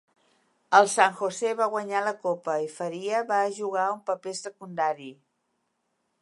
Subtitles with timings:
[0.77, 5.13] El San Jose va guanyar la copa i Faria va jugar un paper secundari.